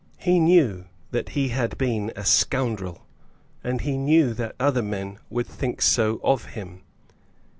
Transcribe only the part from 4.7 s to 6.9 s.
men would so think of him.